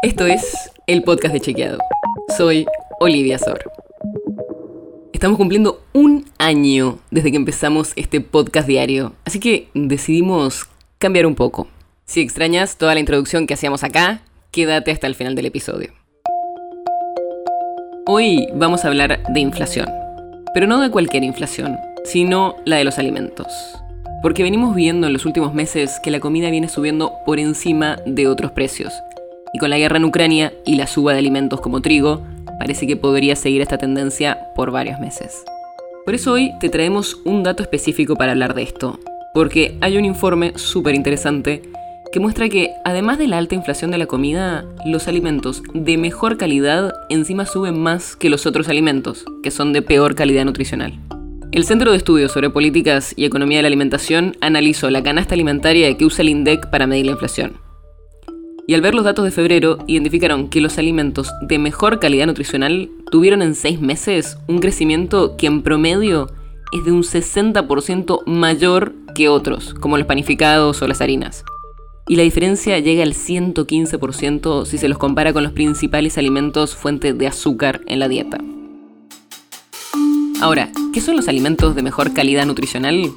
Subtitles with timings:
[0.00, 1.78] Esto es el podcast de Chequeado.
[2.36, 2.66] Soy
[3.00, 3.58] Olivia Sor.
[5.12, 11.34] Estamos cumpliendo un año desde que empezamos este podcast diario, así que decidimos cambiar un
[11.34, 11.66] poco.
[12.04, 14.20] Si extrañas toda la introducción que hacíamos acá,
[14.52, 15.92] quédate hasta el final del episodio.
[18.06, 19.88] Hoy vamos a hablar de inflación,
[20.54, 23.48] pero no de cualquier inflación, sino la de los alimentos.
[24.22, 28.28] Porque venimos viendo en los últimos meses que la comida viene subiendo por encima de
[28.28, 28.92] otros precios.
[29.52, 32.22] Y con la guerra en Ucrania y la suba de alimentos como trigo,
[32.58, 35.44] parece que podría seguir esta tendencia por varios meses.
[36.04, 38.98] Por eso hoy te traemos un dato específico para hablar de esto,
[39.34, 41.62] porque hay un informe súper interesante
[42.12, 46.38] que muestra que además de la alta inflación de la comida, los alimentos de mejor
[46.38, 50.98] calidad encima suben más que los otros alimentos, que son de peor calidad nutricional.
[51.52, 55.94] El Centro de Estudios sobre Políticas y Economía de la Alimentación analizó la canasta alimentaria
[55.96, 57.67] que usa el INDEC para medir la inflación.
[58.68, 62.90] Y al ver los datos de febrero, identificaron que los alimentos de mejor calidad nutricional
[63.10, 66.26] tuvieron en seis meses un crecimiento que en promedio
[66.72, 71.44] es de un 60% mayor que otros, como los panificados o las harinas.
[72.08, 77.14] Y la diferencia llega al 115% si se los compara con los principales alimentos fuente
[77.14, 78.36] de azúcar en la dieta.
[80.42, 83.12] Ahora, ¿qué son los alimentos de mejor calidad nutricional?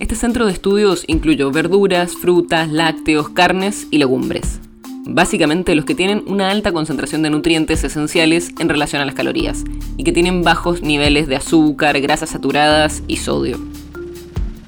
[0.00, 4.58] Este centro de estudios incluyó verduras, frutas, lácteos, carnes y legumbres.
[5.06, 9.64] Básicamente los que tienen una alta concentración de nutrientes esenciales en relación a las calorías
[9.96, 13.58] y que tienen bajos niveles de azúcar, grasas saturadas y sodio.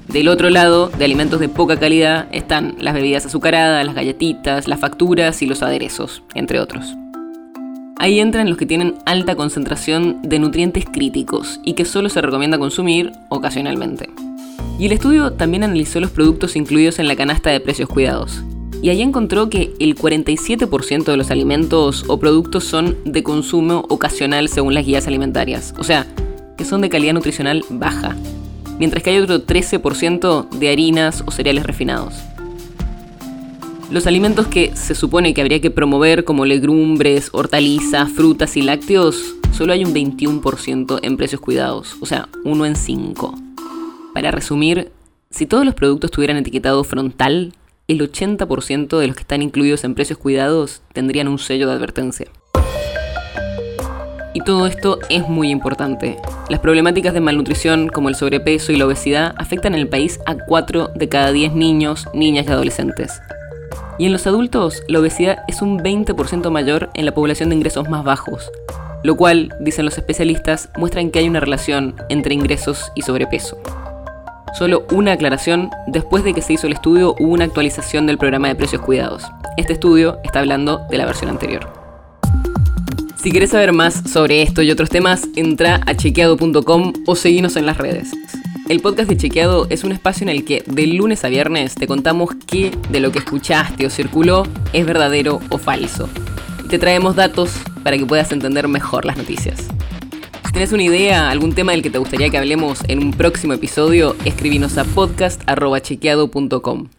[0.07, 4.79] Del otro lado, de alimentos de poca calidad, están las bebidas azucaradas, las galletitas, las
[4.79, 6.95] facturas y los aderezos, entre otros.
[7.97, 12.57] Ahí entran los que tienen alta concentración de nutrientes críticos y que solo se recomienda
[12.57, 14.09] consumir ocasionalmente.
[14.77, 18.43] Y el estudio también analizó los productos incluidos en la canasta de precios cuidados.
[18.83, 24.49] Y ahí encontró que el 47% de los alimentos o productos son de consumo ocasional
[24.49, 26.05] según las guías alimentarias, o sea,
[26.57, 28.13] que son de calidad nutricional baja,
[28.79, 32.13] mientras que hay otro 13% de harinas o cereales refinados.
[33.89, 39.35] Los alimentos que se supone que habría que promover como legumbres, hortalizas, frutas y lácteos,
[39.53, 43.33] solo hay un 21% en precios cuidados, o sea, uno en 5.
[44.13, 44.91] Para resumir,
[45.29, 47.53] si todos los productos tuvieran etiquetado frontal,
[47.87, 52.27] el 80% de los que están incluidos en precios cuidados tendrían un sello de advertencia.
[54.33, 56.17] Y todo esto es muy importante.
[56.49, 60.35] Las problemáticas de malnutrición como el sobrepeso y la obesidad afectan en el país a
[60.35, 63.21] 4 de cada 10 niños, niñas y adolescentes.
[63.99, 67.89] Y en los adultos, la obesidad es un 20% mayor en la población de ingresos
[67.89, 68.49] más bajos,
[69.03, 73.61] lo cual, dicen los especialistas, muestran que hay una relación entre ingresos y sobrepeso.
[74.53, 78.49] Solo una aclaración, después de que se hizo el estudio hubo una actualización del programa
[78.49, 79.23] de precios cuidados.
[79.57, 81.73] Este estudio está hablando de la versión anterior.
[83.15, 87.65] Si quieres saber más sobre esto y otros temas, entra a chequeado.com o seguinos en
[87.65, 88.11] las redes.
[88.69, 91.87] El podcast de Chequeado es un espacio en el que de lunes a viernes te
[91.87, 96.07] contamos qué de lo que escuchaste o circuló es verdadero o falso.
[96.63, 97.51] Y te traemos datos
[97.83, 99.72] para que puedas entender mejor las noticias.
[100.53, 103.53] Si tienes una idea, algún tema del que te gustaría que hablemos en un próximo
[103.53, 106.89] episodio, escribinos a podcast.chequeado.com.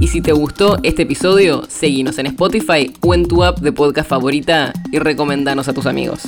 [0.00, 4.08] Y si te gustó este episodio, seguinos en Spotify o en tu app de podcast
[4.08, 6.24] favorita y recomendanos a tus amigos.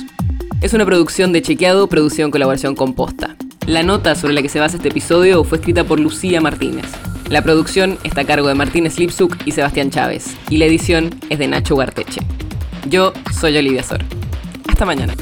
[0.61, 3.35] Es una producción de Chequeado, producción en colaboración con Posta.
[3.65, 6.85] La nota sobre la que se basa este episodio fue escrita por Lucía Martínez.
[7.29, 11.37] La producción está a cargo de Martínez Lipsuk y Sebastián Chávez, y la edición es
[11.37, 12.21] de Nacho Garteche.
[12.89, 13.99] Yo soy Olivia Sor.
[14.69, 15.13] Hasta mañana.